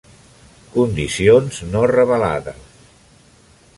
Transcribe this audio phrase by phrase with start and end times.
[0.77, 2.77] Condicions no revelades.